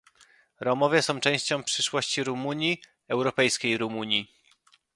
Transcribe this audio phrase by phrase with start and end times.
[0.59, 4.33] Romowie są częścią przyszłości Rumunii, europejskiej Rumunii